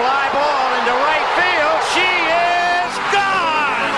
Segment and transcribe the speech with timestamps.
[0.00, 1.78] fly ball into right field.
[1.92, 3.92] She is gone.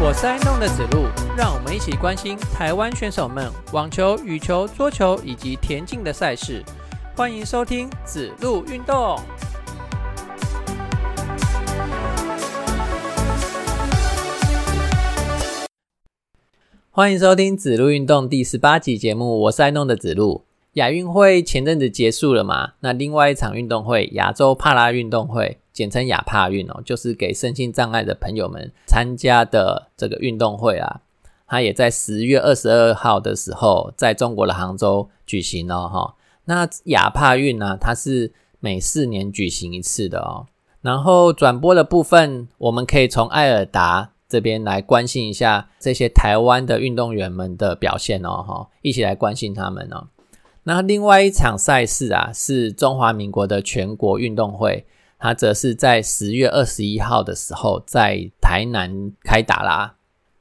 [0.00, 6.64] 我是爱弄的子路，让我们一起关心台湾选手们网球、羽球、桌球以及田径的赛事。
[7.14, 9.20] 欢迎收听子路运动。
[16.90, 20.46] 欢迎收听子路运动第十八集节目，我是爱弄的子路。
[20.74, 22.74] 亚运会前阵子结束了嘛？
[22.80, 31.00] 那另外一场运动会——亚洲帕拉运动会，简称亚帕运哦，就是给身心障碍的朋友们参加的这个运动会啊。
[31.46, 35.88] 它也在十月二十二号的时候，在中国的杭州举行哦。
[35.92, 36.14] 哈，
[36.46, 40.46] 那亚帕运呢，它是每四年举行一次的哦。
[40.80, 44.10] 然后转播的部分，我们可以从艾尔达。
[44.26, 50.08] 这边来关心一下这些台湾的运动员们的表现哦，哈，一起来关心他们哦。
[50.64, 54.84] 那另外一场赛事啊，是中华民国的全国运动会，
[55.18, 59.96] 它则是在十月二十一号的时候在台南开打啦。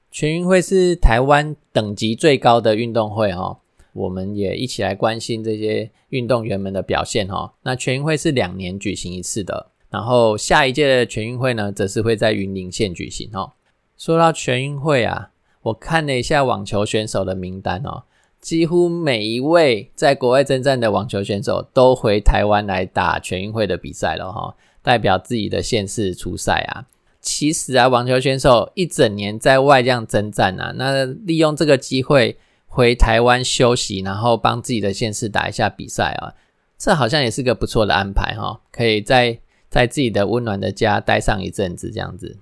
[0.10, 3.60] 全运会是台湾等级最高的运动会哦，
[3.94, 7.52] 我们也一起来关心这些运动员们的表现哦。
[7.64, 13.54] 那全运会是两年举行一次的，然后下一届的全运会呢，则是会在云林县举行哦。
[13.98, 15.32] 说到全运会啊，
[15.64, 18.04] 我看了一下网球选手的名单哦，
[18.44, 26.86] 几乎每一位在国外征战的网球选手都回台湾来打全运会的比赛了哈，代表自己的县市出赛啊。
[27.22, 36.36] 其实啊，网球选手一整年在外这样征战啊，那利用这个机会回台湾休息，然后帮自己的县市打一下比赛啊，
[36.78, 42.38] 这好像也是个不错的安排哈，可以在在自己的温暖的家待上一阵子这样子。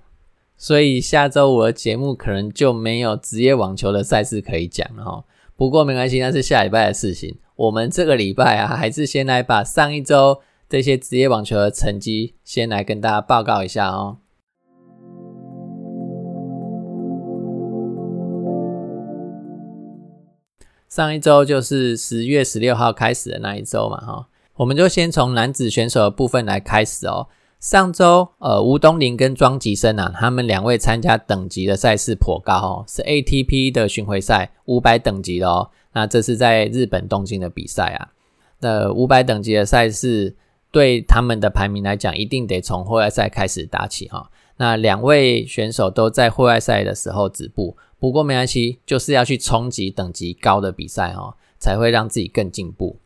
[0.56, 5.24] 所以下周五的节目可能就没有职业网球的赛事可以讲了哈。
[5.62, 7.38] 不过没关系，那是下礼拜的事情。
[7.54, 14.18] 我们这个礼拜啊，还是先来把上一周这些职业网球的成绩先来跟大家报告一下哦。
[20.88, 27.28] 上一周就是十月十六号开始的那一周嘛哈，我们就先从男子选手的部分来开始哦。
[27.62, 35.70] 上周，呃，吴东林跟庄吉生啊，他们两位参加等级的赛事颇高哦，是 ATP 的巡回赛五百等级的哦。
[35.92, 38.08] 那这是在日本东京的比赛啊。
[38.58, 40.34] 那五百等级的赛事
[40.72, 44.28] 对他们的排名来讲，一定得从户外赛开始打起哈。
[44.56, 52.98] 那两位选手都在户外赛的时候止步，不过没关系，就是要去冲击等级高的比赛哈，才会让自己更进步。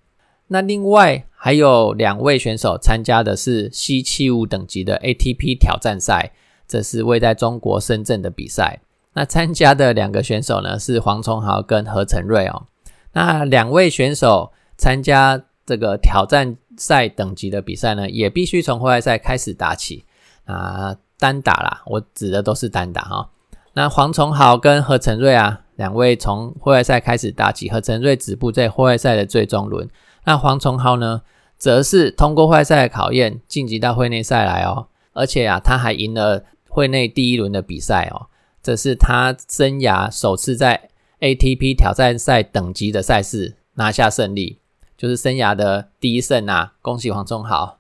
[0.49, 6.33] 那另外还有两位选手参加的是 C 七五等级的 ATP 挑战赛，
[6.69, 8.81] 这是位在中国深圳的比赛。
[9.15, 12.67] 那参加的两个选手呢是黄崇豪跟何成瑞哦。
[13.13, 20.05] 那两位选手参加这个挑战赛等级的比赛呢，也必须从户外赛开始打起
[20.45, 23.31] 啊，单打啦，我指的都是单打哈。
[23.73, 29.89] 那黄崇豪跟何成瑞啊，两位从户外赛开始打起，何成瑞止步在户外赛的最终轮。
[30.27, 31.23] 那黄崇豪呢，
[31.57, 34.89] 则是通过外赛的考验，晋级到会内赛来哦。
[35.13, 38.27] 而且啊，他还赢了会内第一轮的比赛哦。
[38.63, 44.59] 这是他生涯首次在 ATP 挑战赛等级的赛事拿下胜利，
[44.99, 46.75] 就是生涯的第一胜啊！
[46.83, 47.79] 恭喜黄崇豪。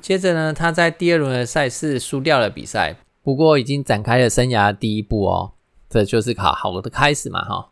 [0.00, 5.52] 接着呢，他在第二轮的赛事输掉了比赛，不过已经展开了生涯第一步哦。
[5.90, 7.70] 这就是好好的开始嘛哈。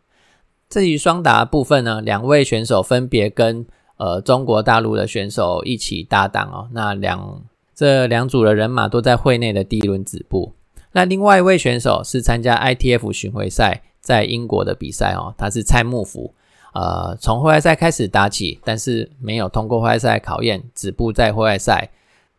[0.69, 3.65] 至于双打部分呢，两位选手分别跟
[3.99, 7.43] 呃，中国大陆的选手一起搭档哦，那两
[7.75, 10.53] 这两组的人马都在会内的第一轮止步。
[10.93, 16.33] 那另外一位选手是参加 ITF 巡回赛在英国的比赛哦，他是蔡幕福，
[16.73, 21.89] 呃，从户外赛开始打起，但是没有通过户外赛考验，止步在户外赛。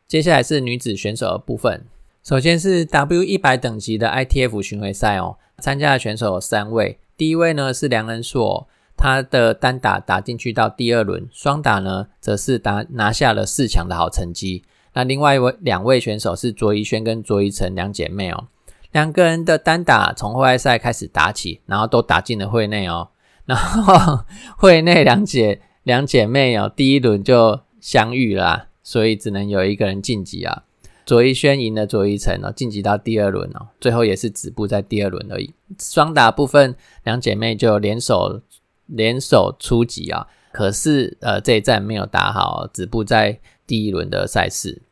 [0.08, 1.84] 接下来是女子选手的部分，
[2.24, 8.66] 首先是 W 一百等级的 ITF 巡回赛哦，参加的选手有三位，第一位呢是梁恩硕。
[9.00, 14.62] 他的单打打进去到第二轮，双打呢则是打拿下了四强的好成绩。
[14.92, 18.48] 那另外一位两位选手是卓一萱跟卓一晨两姐妹哦，
[18.92, 23.08] 两个人的单打从户外赛开始打起，然后都打进了会内哦。
[23.46, 24.24] 然后
[24.58, 30.64] 会内两姐两姐妹哦，第一轮就相遇了，所以只能有一个人晋级啊。
[31.06, 35.54] 卓一萱赢了卓一晨哦，晋级到第二轮哦，最后也是止步在第二轮而已。
[35.78, 38.42] 双打部分，两姐妹就联手。
[38.90, 40.26] 联手出击啊！
[40.52, 44.82] 可是呃，这一战没有打好，止步在第一轮的赛事。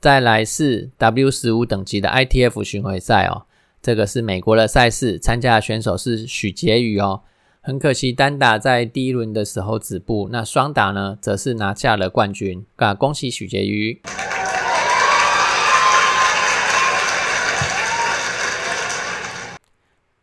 [0.00, 3.46] 再来是 W 十五等级的 ITF 巡回赛哦，
[3.80, 7.22] 这个是美国的赛事，参加的选手是许婕妤哦。
[7.60, 12.64] 很可惜，单打在第一轮的时候止步，那双打呢，则是拿下了冠军。
[12.76, 14.00] 啊，恭喜许婕妤！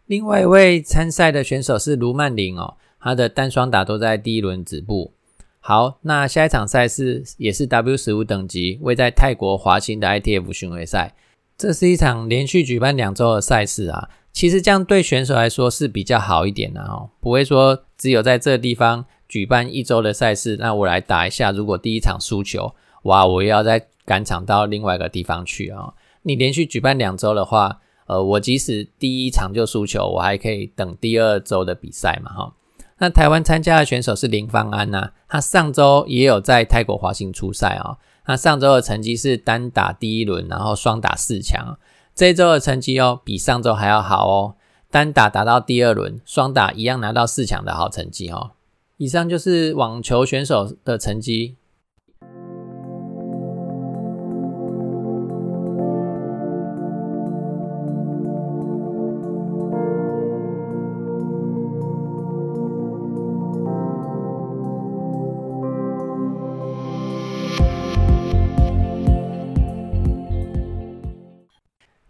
[0.07, 5.13] 另外一位参赛的选手是卢曼玲哦，他的单双打都在第一轮止步。
[5.59, 11.13] 好，那下一场赛事也是 W 十五等级，位在泰国华兴的 ITF 巡回赛。
[11.57, 14.09] 这是一场连续举办两周的赛事啊。
[14.31, 21.51] 其实这样对选手来说是比较好一点的哦，不会说只有在这地方举办一周的赛事，那我来打一下。
[21.51, 22.73] 如果第一场输球，
[23.03, 25.93] 哇，我又要再赶场到另外一个地方去啊。
[26.21, 32.53] 你连续举办两周的话，呃，我即使第一场就输球，我还可以等第二周的比赛嘛，哈。
[32.99, 37.97] 那台湾参加的选手是林芳安呐，他上周也有在泰国滑行出赛哦。
[38.25, 41.77] 他上周的成绩是单打第一轮，然后双打四强。
[42.15, 44.55] 这周的成绩哦，比上周还要好哦，
[44.89, 48.51] 单打达到第二轮，双打一样拿到四强的好成绩哦。
[48.97, 51.55] 以上就是网球选手的成绩。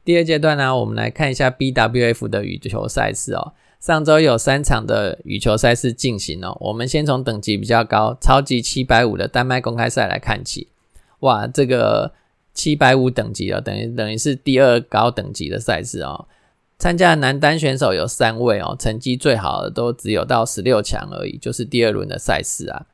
[0.07, 3.51] 第二阶段呢，我们来看一下 BWF 的羽球赛事哦。
[3.81, 6.55] 上周有三场的羽球赛事进行哦。
[6.61, 10.69] 我们先从等级比较高、超级七百五的丹麦公开赛来看起。
[11.19, 12.13] 哇，这个
[12.53, 16.29] 七百五等级哦，等于等于是第二高等级的赛事哦。
[16.79, 22.85] 参加的男单选手有三位哦，成绩最好的都只有到十六强而已，就是第二轮的赛事啊。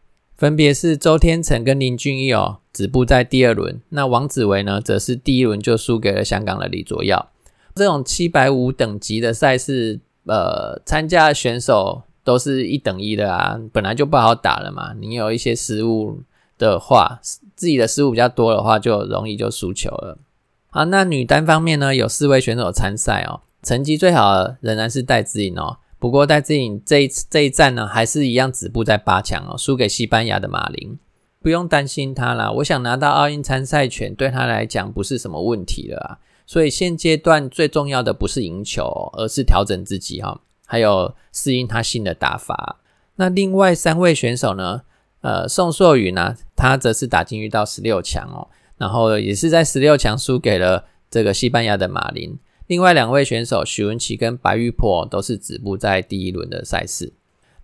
[0.44, 3.80] 分别是周天成跟林俊逸哦，止步在第二轮。
[3.88, 7.30] 那王子维呢，则是第一轮就输给了香港的李卓耀。
[7.74, 14.94] 这种七百五等级的赛事，呃，参加的选手都是一等一的啊，本来就不好打了嘛。
[15.00, 16.20] 你有一些失误
[16.58, 17.22] 的话，
[17.56, 20.18] 自己的失误比较多的话，就容易就输球了。
[20.70, 25.78] 好，那女单方面呢，有四位选手参赛哦，成绩最好的仍然是戴资颖哦。
[26.04, 31.00] 不过戴志颖这一次这一战呢，还是一样止步在八强哦，输给西班牙的马林。
[31.40, 36.20] 不用担心他啦，我想拿到奥运参赛权对他来讲不是什么问题了啊。
[36.46, 38.84] 所以现阶段最重要的不是赢球，
[39.14, 42.82] 而是调整自己哈，还有适应他新的打法。
[43.16, 44.82] 那另外三位选手呢？
[45.22, 52.38] 呃，宋硕宇呢，他则是打进遇到十六强哦，然后也是在十六强输给了这个西班牙的马林。
[52.68, 57.14] 另外两位选手许文琪跟白玉珀都是止步在第一轮的赛事。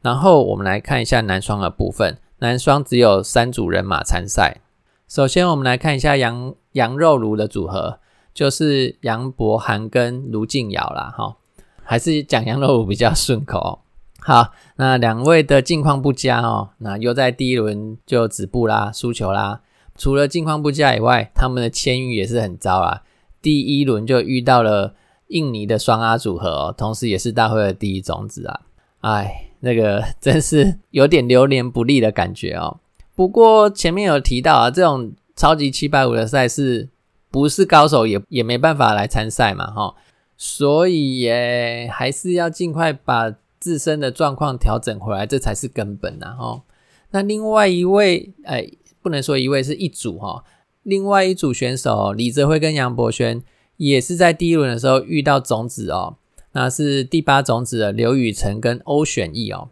[0.01, 4.61] 然后我们来看一下男双的部分，男双只有三组人马参赛。
[5.07, 7.99] 首先我们来看一下杨杨肉炉的组合，
[8.33, 11.35] 就是杨博涵跟卢静瑶啦，哈，
[11.83, 13.79] 还是讲杨肉炉比较顺口。
[14.19, 19.61] 好，那两位的境况不佳哦，那又在第一轮就止步啦，输球啦。
[19.97, 23.01] 除了境况不佳以外，他们的签运也是很糟啊。
[23.41, 24.95] 第一轮就遇到了
[25.27, 28.61] 印尼的双阿组合哦，同时也是大会的第一种子啊，
[29.01, 32.79] 哎，那个真是有点流年不利的感觉哦。
[33.15, 36.89] 不过前面有提到啊，这种超级七百五的赛事，
[37.29, 39.95] 不是高手也也没办法来参赛嘛，哈，
[40.35, 46.63] 所以也还是要尽快把自身的状况调整回来，这才是根本呐，哈。
[47.11, 48.67] 那另外一位，哎，
[49.01, 50.43] 不能说一位是一组哈。
[50.89, 53.43] 另外一组选手李泽辉跟杨博轩
[53.77, 56.17] 也是在第一轮的时候遇到种子哦，
[56.53, 59.69] 那是第八种子的刘雨辰跟欧选义哦。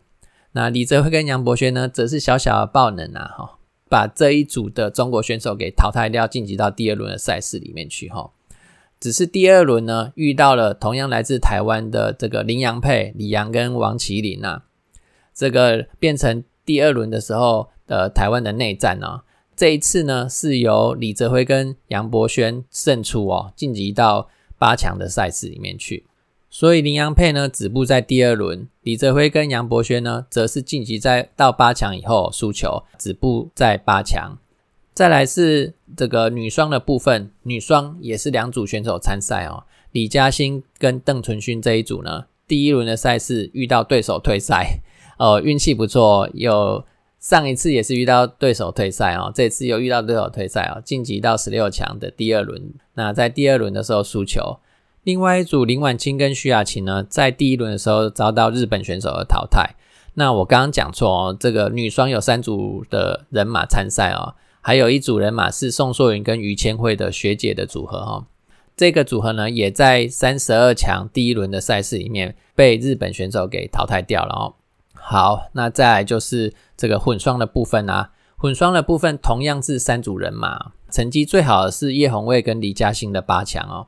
[0.52, 3.58] 那李泽辉跟杨博轩呢，则是小小的爆能啊，哈，
[3.90, 8.30] 把这一组的中国选手给淘汰掉，晋级到第二轮的赛事里面去哈。
[9.00, 14.62] 只是第二轮呢，遇到了同样来自台湾的这个林洋配李阳跟王麒麟呐，
[15.34, 19.22] 这个变成第二轮的时候的台湾的内战呢。
[19.58, 26.06] 这一次呢，是由李泽辉跟杨博轩胜出哦，晋级到八强的赛事里面去。
[26.48, 34.38] 所以林洋配呢止步在第二轮，李泽辉跟杨博轩呢则是晋级在到八强以后输球，止步在八强。
[34.94, 39.64] 再来是这个女双的部分，女双也是两组选手参赛哦。
[39.92, 44.82] 李嘉欣跟邓淳勋这一组呢，第一轮的赛事遇到对手退赛，
[45.18, 46.86] 呃，运气不错，有。
[47.28, 52.72] 上一次也是遇到对手退赛哦，这次又遇到对手退赛哦，晋级到十六强的第二轮。
[52.94, 54.60] 那在第二轮的时候输球。
[55.04, 59.76] 另外一组林婉清跟徐雅琴呢，在第一轮的时候遭到日本选手的淘汰。
[60.14, 68.26] 那我刚刚讲错哦，这个女双有三组的人马参赛哦，还有一组人马是宋硕云跟于千惠的学姐的组合哈。
[68.78, 74.56] 这个组合呢，也在三十二强第一轮的赛事里面被日本选手给淘汰掉了哦。
[75.10, 78.12] 好，那再来就是这个混双的部分啊。
[78.36, 83.88] 混双的部分同样是三组人马，成绩最好的是叶红卫跟李嘉欣的八强哦。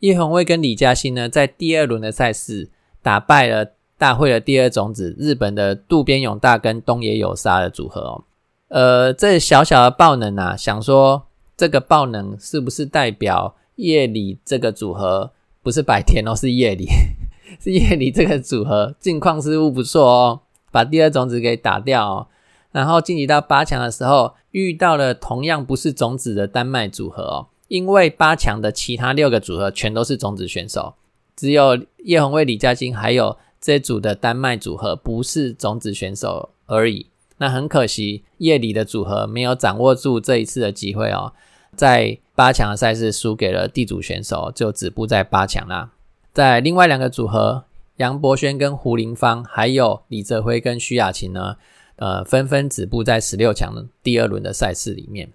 [0.00, 2.68] 叶红卫跟李嘉欣呢，在第二轮的赛事
[3.00, 8.24] 打败了大会的第二种子日本的渡边勇大跟东野有沙的组合哦。
[8.68, 15.32] 呃，这小小的爆能啊，想说这个爆能是不是代表夜里这个组合
[15.62, 16.86] 不是白天哦，是夜里，
[17.58, 22.26] 是夜里这个组合近况似乎不错哦，把第二种子给打掉哦。
[22.72, 27.46] 然后晋级到八强的时候，遇到了同样不是种子的丹麦组合哦。
[27.68, 30.94] 因为八强的其他六个组合全都是种子选手，
[31.36, 37.08] 只有叶红卫、李嘉欣还有这组的丹麦组合不是种子选手而已。
[37.36, 41.34] 那很可惜，叶里的组合没有掌握住这一次的机会哦，
[41.76, 45.92] 在八强的赛事输给了地主选手，就止步在八强啦。
[46.32, 47.64] 在另外两个组合，
[47.98, 51.56] 杨博轩跟胡林芳，还有李泽辉跟徐雅琴呢。
[52.00, 55.30] 呃，纷纷止步在十六强的第二轮的赛事里面。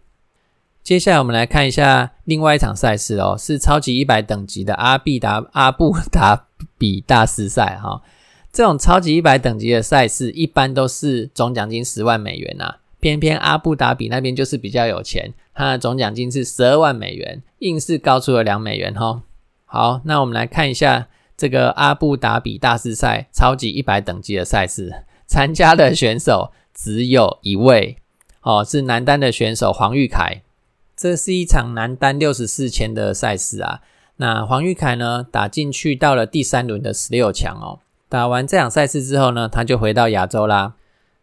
[0.81, 8.01] 接下来我们来看一下另外一场赛事哦，是超级一百等级的阿比达阿布达比大师赛哈。
[8.53, 19.21] 这种超级一百等级的赛事一般都是总奖金十万美元啊，偏偏阿布达比那边就是比较有钱，它的总奖金是十二万美元，硬是高出了两美元哈。
[19.65, 25.03] 好，那我们来看一下这个阿布达比大师赛超级一百等级的赛事。
[25.25, 27.97] 参加的选手只有一位，
[28.41, 30.43] 哦，是男单的选手黄玉凯。
[30.95, 33.81] 这是一场男单六十四千的赛事啊。
[34.17, 37.79] 那黄玉凯呢，打进去到了第三轮的十六强哦。
[38.07, 40.75] 打完这场赛事之后呢，他就回到亚洲啦。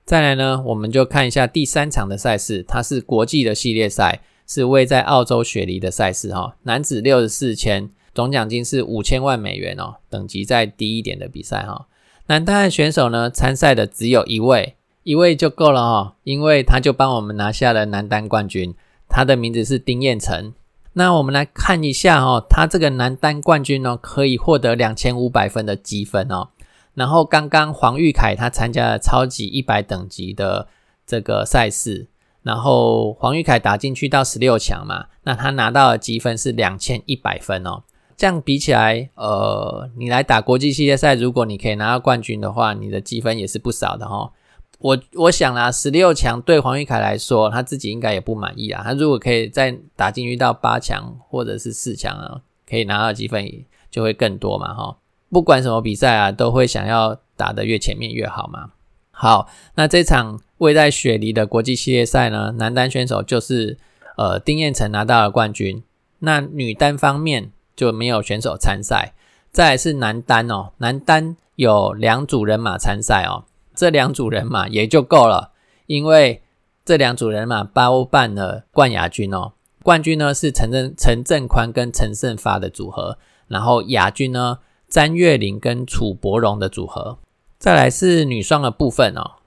[0.05, 6.57] 再来呢，我们就看一下第三场的赛事，它是国际的系列赛，是位在澳洲雪梨的赛事哈。
[6.65, 11.87] 男子六十四千，总奖金是五千万美元哦，等级再低一点的比赛哈。
[12.27, 18.75] 男单的选手呢，参赛的只有一位，一位就够了哈，因为他就帮我们拿下了男单冠军，
[19.09, 20.55] 他的名字是丁彦成。
[20.93, 26.49] 那我们来看一下哈，他这个男单冠军呢，可以获得两千五百分的积分哦。
[26.95, 30.67] 然后刚刚黄玉凯他参加了超级一百等级的
[31.07, 32.09] 这个赛事，
[32.43, 37.85] 然后黄玉凯打进去到十六强嘛，那他拿到的积分是两千一百分哦。
[38.21, 44.31] 这样比起来，呃，你来打国际系列赛，如果你可以拿到冠军的话，你的积分也是不少的哈。
[44.79, 48.83] 我我想啦，十六强对黄玉凯来说，他自己应该也不满意啊。
[48.85, 53.51] 他如果可以再打进去到八强或者是四强啊，可以拿到积分
[53.91, 54.99] 就会更多嘛哈。
[55.31, 58.73] 不管什么比赛啊，都会想要打得越前面越好嘛。
[59.13, 63.79] 好，那这场位在雪梨的国际系列赛呢，男单选手就是
[64.19, 65.83] 呃丁彦成拿到了冠军。
[66.19, 67.53] 那女单方面。
[67.81, 69.15] 就没有选手参赛，
[69.51, 75.53] 再来是男单哦，男单有两组人马参赛哦，这两组人马也就够了，
[75.87, 76.43] 因为
[76.85, 83.17] 这两组人马包办了冠亚军哦，冠军呢是陈正陈正宽跟陈胜发的组合，
[83.49, 87.17] 然后亚军呢詹月玲跟楚博荣的组合，
[87.59, 89.41] 再来是女双的部分哦，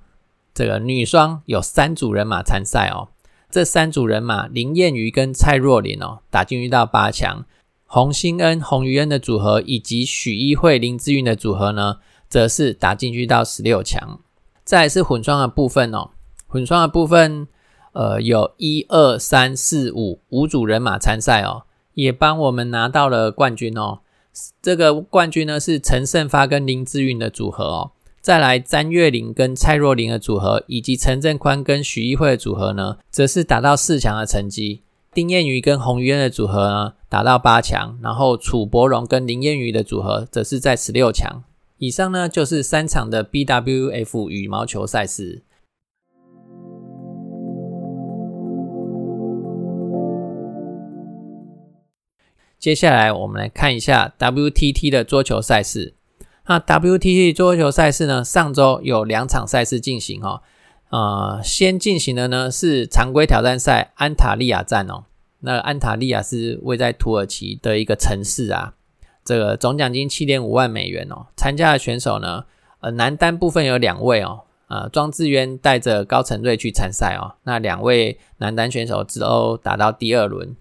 [0.56, 3.10] 这个女双有三组人马参赛哦，
[3.52, 7.46] 这三组人马林燕瑜跟蔡若琳哦打进去到八强。
[7.94, 11.98] 洪新恩、洪于恩的组合，以及许一慧、林志韵的组合呢，
[12.28, 14.20] 则是打进去到十六强。
[14.64, 16.10] 再是混双的部分哦，
[16.48, 17.48] 混双的部分，
[17.92, 24.00] 呃，有一二三四五五组人马参赛哦，也帮我们拿到了冠军哦。
[24.60, 27.92] 这个冠军呢是陈胜发跟林志韵的组合哦。
[28.22, 34.82] 再来詹月玲跟蔡若琳的组合，以及陈振宽跟许一慧的组合呢，则是达到四强的成绩。
[35.14, 36.94] 丁彦瑜跟洪于恩的组合呢？
[37.08, 41.44] 打到八强，然后楚博荣跟林彦瑜的组合则是在十六强
[41.78, 45.44] 以上呢，就是三场的 BWF 羽毛球赛事。
[52.58, 55.96] 接下来我们来看一下 WTT 的桌球赛事。
[56.48, 60.42] 那 WTT 桌球赛事呢，上周有两场赛事进行哦。
[60.94, 65.06] 呃，先进行的呢是常规挑战赛安塔利亚站哦。
[65.40, 68.76] 那安塔利亚是位在土耳其的一个城市啊，
[69.26, 71.26] 这个总奖金七点五万美元哦。
[71.36, 72.46] 参加的选手呢，
[72.82, 77.42] 呃，男单部分有两位哦，呃，庄智渊带着高成瑞去参赛哦。
[77.46, 80.56] 那两位男单选手都打到第二轮。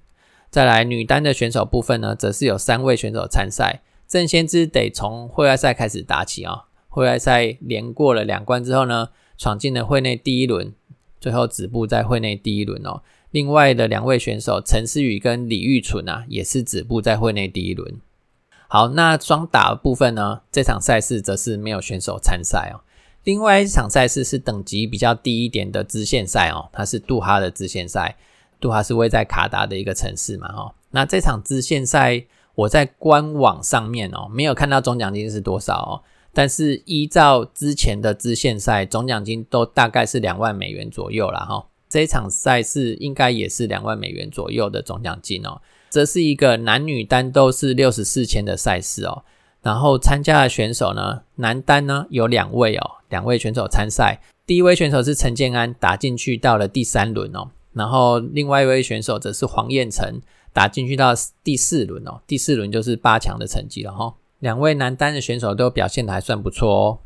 [0.49, 3.83] 再来女单的选手部分呢，则是有三位选手参赛。
[4.09, 9.11] 郑先知得从会外赛开始打起哦，会外赛连过了两关之后呢，
[9.43, 10.73] 闯进了会内第一轮，
[11.21, 13.03] 最后止步在会内第一轮哦。
[13.33, 17.97] 另外的两位选手陈思宇跟李玉纯啊，也是止步在会内第一轮。
[18.69, 20.43] 好，那双打部分呢？
[20.53, 22.87] 这场赛事则是没有选手参赛哦。
[23.25, 28.17] 另外一场赛事是等级比较低一点的支线赛哦，它是杜哈的支线赛。
[28.61, 30.73] 杜哈是位在卡达的一个城市嘛，哈。
[30.93, 32.23] 那这场支线赛
[32.55, 35.95] 我在官网上面哦，没有看到总奖金是多少哦。
[36.35, 41.67] 但是依照之前的支线赛，总奖金都大概是两万美元左右了哈。
[41.89, 45.61] 这一场赛事应该也是两万美元左右的总奖金哦。
[45.91, 49.25] 这是一个男女单都是六十四千的赛事哦。
[49.61, 54.23] 然后参加的选手呢，男单呢有两位哦，两位选手参赛。
[54.47, 57.51] 第一位选手是陈建安，打进去到了第三轮哦。
[57.75, 60.21] 然后另外一位选手则是黄彦成，
[60.53, 61.12] 打进去到
[61.45, 62.23] 第四轮哦。
[62.27, 64.15] 第四轮就是八强的成绩了哈。
[64.43, 66.99] 两位男单的选手都表现的还算不错哦。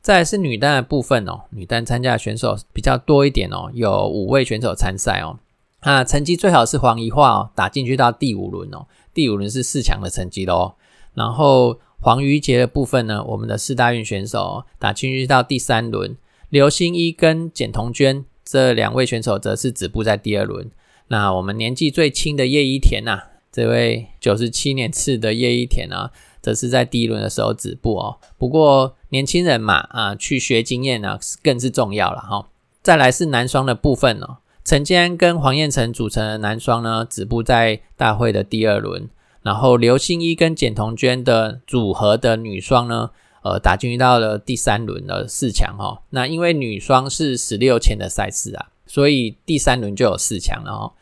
[0.00, 5.40] 再是女单的部分哦，女单参加的选手比较多一点哦，有五位选手参赛哦。
[5.82, 10.76] 那，成绩最好是黄怡桦哦，打进去到第五轮哦，第五轮是四强的成绩喽。
[11.14, 16.16] 然后黄瑜杰的部分呢，我们的四大运选手打进去到第三轮，
[16.50, 20.70] 刘星一跟简彤娟这两位选手则是止步在第二轮。
[21.08, 23.22] 那我们年纪最轻的叶一田呐，
[23.56, 26.10] 这位九十七年次的叶一田啊。
[26.42, 28.18] 则是在第一轮的时候止步哦。
[28.38, 32.46] 不过年轻人嘛，啊，去学经验呢，更是重要了哈。
[32.84, 39.10] 再来是男双的部分哦，陈建安跟黄彦成组成的男双呢，止步在大会的第二轮。
[39.42, 43.10] 然后刘欣一跟简彤娟的组合的女双呢，
[43.42, 46.02] 呃，打进到了第三轮的四强哦。
[46.10, 50.92] 那因为女双是十六千的赛事啊，所以第三轮就有四强了哦。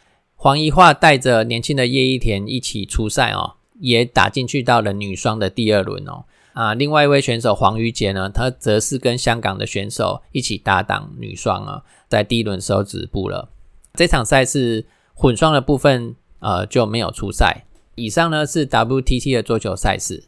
[0.45, 3.55] 黄怡桦带着年轻的叶一田一起出赛哦。
[3.81, 13.49] 也打进去到了女双的第二轮哦，啊，另外一位选手黄瑜杰呢，他则是跟香港的选手一起搭档女双啊，在第一轮时候止步了。
[13.95, 17.65] 这场赛事混双的部分呃就没有出赛。
[17.95, 20.25] 以上呢是 WTT 的桌球赛事。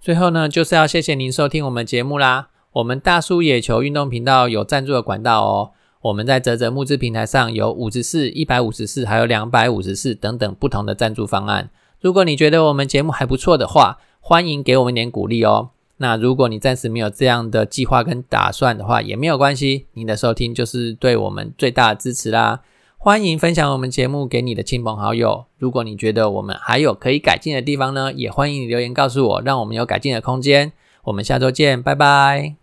[0.00, 2.48] 最后呢就是要谢谢您收听我们节目啦。
[2.72, 11.70] 我们大叔野球运动频道有赞助的管道哦，我们在泽泽募资平台上有五十四、一百五十四，还有两百五十四等等不同的赞助方案。
[12.00, 15.70] 如果你觉得我们节目还不错的话，欢迎给我们点鼓励哦。
[15.96, 22.60] 那如果你暂时没有这样的计划跟打算的话，也没有关系，您的收听就是对我们最大的支持啦。
[22.96, 25.46] 欢迎分享我们节目给你的亲朋好友。
[25.56, 30.72] 如果你觉得我们还有可以改进的地方呢，也欢迎你留言告诉我，让我们有改进的空间。
[31.04, 32.54] 我们下周见，拜拜。